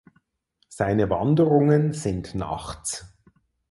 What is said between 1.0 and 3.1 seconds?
Wanderungen sind Nachts.